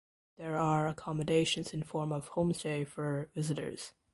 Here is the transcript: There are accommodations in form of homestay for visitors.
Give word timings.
There 0.37 0.57
are 0.57 0.87
accommodations 0.87 1.75
in 1.75 1.83
form 1.83 2.11
of 2.11 2.31
homestay 2.31 2.87
for 2.87 3.29
visitors. 3.35 3.93